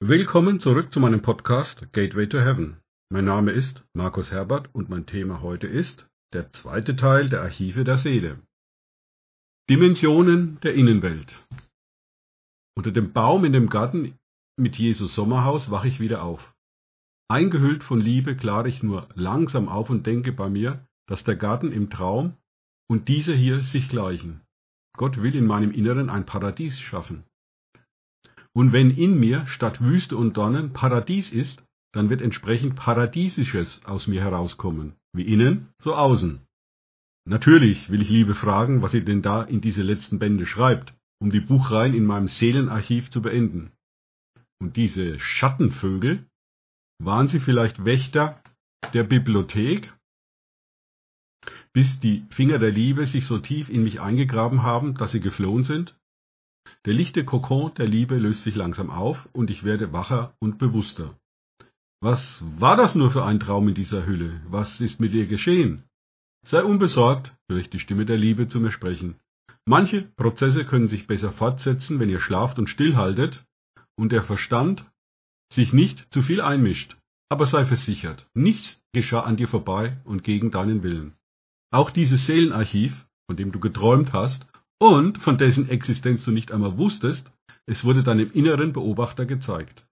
Willkommen 0.00 0.60
zurück 0.60 0.92
zu 0.92 1.00
meinem 1.00 1.22
Podcast 1.22 1.92
Gateway 1.92 2.28
to 2.28 2.38
Heaven. 2.38 2.76
Mein 3.10 3.24
Name 3.24 3.50
ist 3.50 3.82
Markus 3.94 4.30
Herbert 4.30 4.72
und 4.72 4.88
mein 4.88 5.06
Thema 5.06 5.42
heute 5.42 5.66
ist 5.66 6.08
der 6.32 6.52
zweite 6.52 6.94
Teil 6.94 7.28
der 7.28 7.42
Archive 7.42 7.82
der 7.82 7.98
Seele. 7.98 8.40
Dimensionen 9.68 10.60
der 10.60 10.74
Innenwelt. 10.74 11.44
Unter 12.76 12.92
dem 12.92 13.12
Baum 13.12 13.44
in 13.44 13.52
dem 13.52 13.68
Garten 13.68 14.14
mit 14.56 14.76
Jesus 14.78 15.16
Sommerhaus 15.16 15.68
wache 15.72 15.88
ich 15.88 15.98
wieder 15.98 16.22
auf. 16.22 16.54
Eingehüllt 17.28 17.82
von 17.82 18.00
Liebe 18.00 18.36
klare 18.36 18.68
ich 18.68 18.84
nur 18.84 19.08
langsam 19.16 19.68
auf 19.68 19.90
und 19.90 20.06
denke 20.06 20.30
bei 20.30 20.48
mir, 20.48 20.86
dass 21.08 21.24
der 21.24 21.34
Garten 21.34 21.72
im 21.72 21.90
Traum 21.90 22.36
und 22.88 23.08
dieser 23.08 23.34
hier 23.34 23.64
sich 23.64 23.88
gleichen. 23.88 24.42
Gott 24.96 25.20
will 25.20 25.34
in 25.34 25.48
meinem 25.48 25.72
Inneren 25.72 26.08
ein 26.08 26.24
Paradies 26.24 26.78
schaffen. 26.78 27.24
Und 28.58 28.72
wenn 28.72 28.90
in 28.90 29.20
mir 29.20 29.46
statt 29.46 29.80
Wüste 29.80 30.16
und 30.16 30.36
Dornen 30.36 30.72
Paradies 30.72 31.30
ist, 31.30 31.64
dann 31.92 32.10
wird 32.10 32.20
entsprechend 32.20 32.74
Paradiesisches 32.74 33.84
aus 33.84 34.08
mir 34.08 34.20
herauskommen, 34.20 34.96
wie 35.12 35.32
innen, 35.32 35.68
so 35.78 35.94
außen. 35.94 36.40
Natürlich 37.24 37.88
will 37.88 38.02
ich 38.02 38.10
Liebe 38.10 38.34
fragen, 38.34 38.82
was 38.82 38.90
sie 38.90 39.04
denn 39.04 39.22
da 39.22 39.44
in 39.44 39.60
diese 39.60 39.84
letzten 39.84 40.18
Bände 40.18 40.44
schreibt, 40.44 40.92
um 41.20 41.30
die 41.30 41.38
Buchreihen 41.38 41.94
in 41.94 42.04
meinem 42.04 42.26
Seelenarchiv 42.26 43.10
zu 43.10 43.22
beenden. 43.22 43.70
Und 44.60 44.76
diese 44.76 45.20
Schattenvögel, 45.20 46.26
waren 46.98 47.28
sie 47.28 47.38
vielleicht 47.38 47.84
Wächter 47.84 48.42
der 48.92 49.04
Bibliothek, 49.04 49.94
bis 51.72 52.00
die 52.00 52.26
Finger 52.30 52.58
der 52.58 52.72
Liebe 52.72 53.06
sich 53.06 53.24
so 53.24 53.38
tief 53.38 53.68
in 53.68 53.84
mich 53.84 54.00
eingegraben 54.00 54.64
haben, 54.64 54.94
dass 54.94 55.12
sie 55.12 55.20
geflohen 55.20 55.62
sind? 55.62 55.94
Der 56.84 56.94
lichte 56.94 57.24
Kokon 57.24 57.74
der 57.74 57.86
Liebe 57.86 58.16
löst 58.16 58.44
sich 58.44 58.54
langsam 58.54 58.90
auf 58.90 59.28
und 59.32 59.50
ich 59.50 59.64
werde 59.64 59.92
wacher 59.92 60.34
und 60.38 60.58
bewusster. 60.58 61.18
Was 62.00 62.42
war 62.58 62.76
das 62.76 62.94
nur 62.94 63.10
für 63.10 63.24
ein 63.24 63.40
Traum 63.40 63.68
in 63.68 63.74
dieser 63.74 64.06
Hülle? 64.06 64.40
Was 64.48 64.80
ist 64.80 65.00
mit 65.00 65.12
dir 65.12 65.26
geschehen? 65.26 65.84
Sei 66.46 66.62
unbesorgt, 66.62 67.34
höre 67.48 67.58
ich 67.58 67.70
die 67.70 67.80
Stimme 67.80 68.06
der 68.06 68.16
Liebe 68.16 68.48
zu 68.48 68.60
mir 68.60 68.70
sprechen. 68.70 69.16
Manche 69.66 70.02
Prozesse 70.16 70.64
können 70.64 70.88
sich 70.88 71.06
besser 71.06 71.32
fortsetzen, 71.32 71.98
wenn 71.98 72.08
ihr 72.08 72.20
schlaft 72.20 72.58
und 72.58 72.70
stillhaltet 72.70 73.44
und 73.96 74.12
der 74.12 74.22
Verstand 74.22 74.86
sich 75.52 75.72
nicht 75.72 76.12
zu 76.12 76.22
viel 76.22 76.40
einmischt. 76.40 76.96
Aber 77.28 77.44
sei 77.44 77.66
versichert, 77.66 78.30
nichts 78.32 78.82
geschah 78.92 79.20
an 79.20 79.36
dir 79.36 79.48
vorbei 79.48 79.98
und 80.04 80.24
gegen 80.24 80.50
deinen 80.50 80.82
Willen. 80.82 81.14
Auch 81.70 81.90
dieses 81.90 82.24
Seelenarchiv, 82.24 83.06
von 83.26 83.36
dem 83.36 83.52
du 83.52 83.60
geträumt 83.60 84.12
hast 84.14 84.46
und 84.78 85.18
von 85.18 85.38
dessen 85.38 85.68
Existenz 85.68 86.24
du 86.24 86.30
nicht 86.30 86.52
einmal 86.52 86.78
wusstest, 86.78 87.32
es 87.66 87.84
wurde 87.84 88.02
deinem 88.02 88.30
inneren 88.30 88.72
Beobachter 88.72 89.26
gezeigt. 89.26 89.86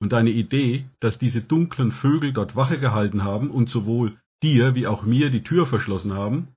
Und 0.00 0.12
deine 0.12 0.30
Idee, 0.30 0.86
dass 1.00 1.18
diese 1.18 1.42
dunklen 1.42 1.92
Vögel 1.92 2.32
dort 2.32 2.56
Wache 2.56 2.78
gehalten 2.78 3.24
haben 3.24 3.50
und 3.50 3.68
sowohl 3.68 4.18
dir 4.42 4.74
wie 4.74 4.86
auch 4.86 5.02
mir 5.02 5.30
die 5.30 5.42
Tür 5.42 5.66
verschlossen 5.66 6.14
haben, 6.14 6.48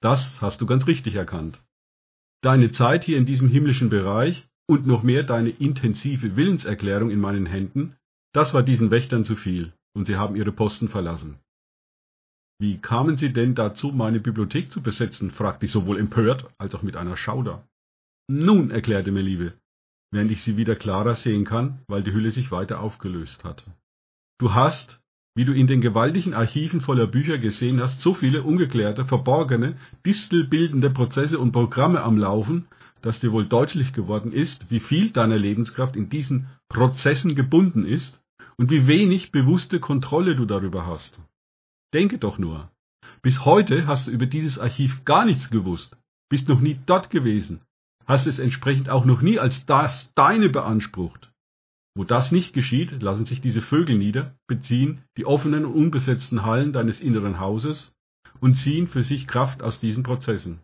das 0.00 0.40
hast 0.42 0.60
du 0.60 0.66
ganz 0.66 0.86
richtig 0.86 1.14
erkannt. 1.14 1.64
Deine 2.40 2.72
Zeit 2.72 3.04
hier 3.04 3.18
in 3.18 3.26
diesem 3.26 3.48
himmlischen 3.48 3.88
Bereich 3.88 4.48
und 4.66 4.86
noch 4.86 5.02
mehr 5.02 5.22
deine 5.22 5.50
intensive 5.50 6.36
Willenserklärung 6.36 7.10
in 7.10 7.20
meinen 7.20 7.46
Händen, 7.46 7.96
das 8.32 8.54
war 8.54 8.62
diesen 8.62 8.90
Wächtern 8.90 9.24
zu 9.24 9.36
viel, 9.36 9.72
und 9.94 10.06
sie 10.06 10.16
haben 10.16 10.36
ihre 10.36 10.52
Posten 10.52 10.88
verlassen. 10.88 11.38
Wie 12.60 12.78
kamen 12.78 13.16
Sie 13.16 13.32
denn 13.32 13.54
dazu, 13.54 13.92
meine 13.92 14.18
Bibliothek 14.18 14.72
zu 14.72 14.82
besetzen? 14.82 15.30
fragte 15.30 15.66
ich 15.66 15.72
sowohl 15.72 15.98
empört 15.98 16.48
als 16.58 16.74
auch 16.74 16.82
mit 16.82 16.96
einer 16.96 17.16
Schauder. 17.16 17.64
Nun, 18.28 18.70
erklärte 18.70 19.12
mir 19.12 19.22
Liebe, 19.22 19.52
während 20.10 20.32
ich 20.32 20.42
sie 20.42 20.56
wieder 20.56 20.74
klarer 20.74 21.14
sehen 21.14 21.44
kann, 21.44 21.78
weil 21.86 22.02
die 22.02 22.12
Hülle 22.12 22.32
sich 22.32 22.50
weiter 22.50 22.80
aufgelöst 22.80 23.44
hatte. 23.44 23.64
Du 24.40 24.54
hast, 24.54 25.00
wie 25.36 25.44
du 25.44 25.52
in 25.52 25.68
den 25.68 25.80
gewaltigen 25.80 26.34
Archiven 26.34 26.80
voller 26.80 27.06
Bücher 27.06 27.38
gesehen 27.38 27.80
hast, 27.80 28.00
so 28.00 28.12
viele 28.12 28.42
ungeklärte, 28.42 29.04
verborgene, 29.04 29.76
distelbildende 30.04 30.90
Prozesse 30.90 31.38
und 31.38 31.52
Programme 31.52 32.02
am 32.02 32.18
Laufen, 32.18 32.66
dass 33.02 33.20
dir 33.20 33.30
wohl 33.30 33.46
deutlich 33.46 33.92
geworden 33.92 34.32
ist, 34.32 34.68
wie 34.68 34.80
viel 34.80 35.12
deiner 35.12 35.38
Lebenskraft 35.38 35.94
in 35.94 36.10
diesen 36.10 36.48
Prozessen 36.68 37.36
gebunden 37.36 37.86
ist 37.86 38.20
und 38.56 38.70
wie 38.70 38.88
wenig 38.88 39.30
bewusste 39.30 39.78
Kontrolle 39.78 40.34
du 40.34 40.44
darüber 40.44 40.86
hast. 40.86 41.20
Denke 41.94 42.18
doch 42.18 42.38
nur. 42.38 42.70
Bis 43.22 43.44
heute 43.44 43.86
hast 43.86 44.06
du 44.06 44.10
über 44.10 44.26
dieses 44.26 44.58
Archiv 44.58 45.04
gar 45.04 45.24
nichts 45.24 45.50
gewusst, 45.50 45.96
bist 46.28 46.48
noch 46.48 46.60
nie 46.60 46.78
dort 46.86 47.10
gewesen, 47.10 47.62
hast 48.06 48.26
es 48.26 48.38
entsprechend 48.38 48.90
auch 48.90 49.04
noch 49.04 49.22
nie 49.22 49.38
als 49.38 49.66
das 49.66 50.12
deine 50.14 50.48
beansprucht. 50.48 51.30
Wo 51.96 52.04
das 52.04 52.30
nicht 52.30 52.52
geschieht, 52.52 53.02
lassen 53.02 53.26
sich 53.26 53.40
diese 53.40 53.62
Vögel 53.62 53.98
nieder, 53.98 54.36
beziehen 54.46 55.02
die 55.16 55.26
offenen 55.26 55.64
und 55.64 55.74
unbesetzten 55.74 56.44
Hallen 56.44 56.72
deines 56.72 57.00
inneren 57.00 57.40
Hauses 57.40 57.96
und 58.40 58.54
ziehen 58.54 58.86
für 58.86 59.02
sich 59.02 59.26
Kraft 59.26 59.62
aus 59.62 59.80
diesen 59.80 60.04
Prozessen. 60.04 60.60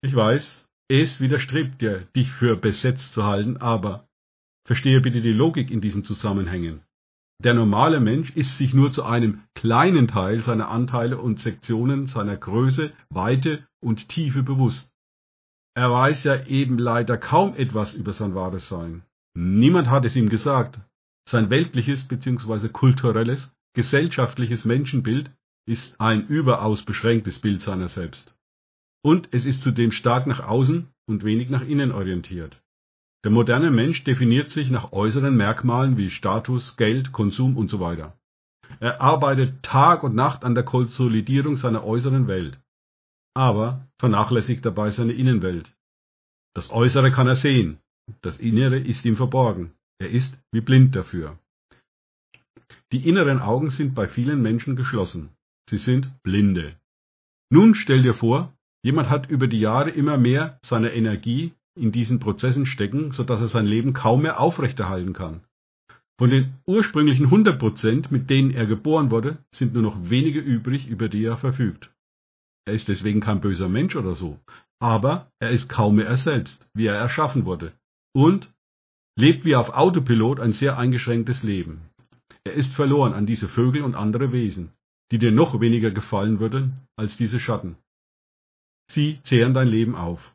Ich 0.00 0.14
weiß, 0.14 0.68
es 0.88 1.20
widerstrebt 1.20 1.80
dir, 1.80 2.06
dich 2.14 2.30
für 2.30 2.56
besetzt 2.56 3.12
zu 3.12 3.24
halten, 3.24 3.56
aber 3.56 4.06
verstehe 4.64 5.00
bitte 5.00 5.22
die 5.22 5.32
Logik 5.32 5.70
in 5.70 5.80
diesen 5.80 6.04
Zusammenhängen. 6.04 6.82
Der 7.44 7.54
normale 7.54 7.98
Mensch 7.98 8.30
ist 8.36 8.56
sich 8.56 8.72
nur 8.72 8.92
zu 8.92 9.02
einem 9.02 9.40
kleinen 9.54 10.06
Teil 10.06 10.42
seiner 10.42 10.68
Anteile 10.68 11.18
und 11.18 11.40
Sektionen, 11.40 12.06
seiner 12.06 12.36
Größe, 12.36 12.92
Weite 13.10 13.66
und 13.80 14.08
Tiefe 14.08 14.44
bewusst. 14.44 14.92
Er 15.74 15.90
weiß 15.90 16.22
ja 16.22 16.46
eben 16.46 16.78
leider 16.78 17.18
kaum 17.18 17.56
etwas 17.56 17.94
über 17.94 18.12
sein 18.12 18.36
wahres 18.36 18.68
Sein. 18.68 19.02
Niemand 19.34 19.90
hat 19.90 20.04
es 20.04 20.14
ihm 20.14 20.28
gesagt. 20.28 20.80
Sein 21.28 21.50
weltliches 21.50 22.06
bzw. 22.06 22.68
kulturelles, 22.68 23.52
gesellschaftliches 23.74 24.64
Menschenbild 24.64 25.32
ist 25.66 26.00
ein 26.00 26.28
überaus 26.28 26.82
beschränktes 26.84 27.40
Bild 27.40 27.60
seiner 27.60 27.88
selbst. 27.88 28.36
Und 29.02 29.28
es 29.32 29.46
ist 29.46 29.62
zudem 29.62 29.90
stark 29.90 30.28
nach 30.28 30.46
außen 30.46 30.88
und 31.06 31.24
wenig 31.24 31.50
nach 31.50 31.62
innen 31.62 31.90
orientiert. 31.90 32.61
Der 33.24 33.30
moderne 33.30 33.70
Mensch 33.70 34.02
definiert 34.02 34.50
sich 34.50 34.70
nach 34.70 34.92
äußeren 34.92 35.36
Merkmalen 35.36 35.96
wie 35.96 36.10
Status, 36.10 36.76
Geld, 36.76 37.12
Konsum 37.12 37.56
usw. 37.56 38.10
Er 38.80 39.00
arbeitet 39.00 39.62
Tag 39.62 40.02
und 40.02 40.14
Nacht 40.14 40.44
an 40.44 40.54
der 40.54 40.64
Konsolidierung 40.64 41.56
seiner 41.56 41.84
äußeren 41.84 42.26
Welt, 42.26 42.58
aber 43.34 43.86
vernachlässigt 44.00 44.64
dabei 44.64 44.90
seine 44.90 45.12
Innenwelt. 45.12 45.72
Das 46.54 46.70
Äußere 46.70 47.10
kann 47.12 47.28
er 47.28 47.36
sehen, 47.36 47.78
das 48.22 48.38
Innere 48.38 48.78
ist 48.78 49.04
ihm 49.04 49.16
verborgen, 49.16 49.72
er 49.98 50.10
ist 50.10 50.36
wie 50.52 50.60
blind 50.60 50.96
dafür. 50.96 51.38
Die 52.90 53.08
inneren 53.08 53.40
Augen 53.40 53.70
sind 53.70 53.94
bei 53.94 54.08
vielen 54.08 54.42
Menschen 54.42 54.74
geschlossen, 54.74 55.30
sie 55.68 55.78
sind 55.78 56.12
Blinde. 56.22 56.76
Nun 57.50 57.74
stell 57.74 58.02
dir 58.02 58.14
vor, 58.14 58.52
jemand 58.82 59.10
hat 59.10 59.30
über 59.30 59.46
die 59.46 59.60
Jahre 59.60 59.90
immer 59.90 60.16
mehr 60.16 60.58
seiner 60.62 60.92
Energie 60.92 61.54
in 61.74 61.92
diesen 61.92 62.18
Prozessen 62.18 62.66
stecken, 62.66 63.12
so 63.12 63.24
dass 63.24 63.40
er 63.40 63.48
sein 63.48 63.66
Leben 63.66 63.92
kaum 63.92 64.22
mehr 64.22 64.40
aufrechterhalten 64.40 65.12
kann. 65.12 65.40
Von 66.18 66.30
den 66.30 66.54
ursprünglichen 66.66 67.26
100 67.26 67.58
Prozent, 67.58 68.12
mit 68.12 68.30
denen 68.30 68.50
er 68.50 68.66
geboren 68.66 69.10
wurde, 69.10 69.38
sind 69.50 69.72
nur 69.74 69.82
noch 69.82 70.10
wenige 70.10 70.40
übrig, 70.40 70.88
über 70.88 71.08
die 71.08 71.24
er 71.24 71.36
verfügt. 71.36 71.90
Er 72.64 72.74
ist 72.74 72.88
deswegen 72.88 73.20
kein 73.20 73.40
böser 73.40 73.68
Mensch 73.68 73.96
oder 73.96 74.14
so, 74.14 74.38
aber 74.80 75.30
er 75.40 75.50
ist 75.50 75.68
kaum 75.68 75.96
mehr 75.96 76.06
er 76.06 76.16
selbst, 76.16 76.68
wie 76.74 76.86
er 76.86 76.94
erschaffen 76.94 77.44
wurde, 77.44 77.72
und 78.14 78.52
lebt 79.16 79.44
wie 79.44 79.56
auf 79.56 79.70
Autopilot 79.70 80.38
ein 80.38 80.52
sehr 80.52 80.78
eingeschränktes 80.78 81.42
Leben. 81.42 81.82
Er 82.44 82.52
ist 82.52 82.72
verloren 82.72 83.14
an 83.14 83.26
diese 83.26 83.48
Vögel 83.48 83.82
und 83.82 83.94
andere 83.94 84.32
Wesen, 84.32 84.72
die 85.10 85.18
dir 85.18 85.32
noch 85.32 85.60
weniger 85.60 85.90
gefallen 85.90 86.40
würden 86.40 86.74
als 86.96 87.16
diese 87.16 87.40
Schatten. 87.40 87.76
Sie 88.90 89.18
zehren 89.24 89.54
dein 89.54 89.68
Leben 89.68 89.94
auf. 89.94 90.34